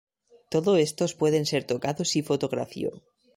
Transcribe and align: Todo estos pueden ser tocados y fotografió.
Todo 0.53 0.77
estos 0.77 1.13
pueden 1.13 1.45
ser 1.45 1.63
tocados 1.63 2.15
y 2.15 2.23
fotografió. 2.23 2.89